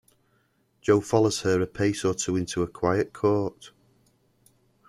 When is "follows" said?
0.99-1.41